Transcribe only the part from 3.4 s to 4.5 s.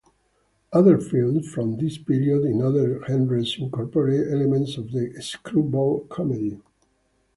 incorporate